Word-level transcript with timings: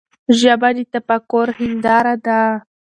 ژبه 0.39 0.69
د 0.77 0.79
تفکر 0.93 1.47
هنداره 1.59 2.15
ده. 2.25 2.41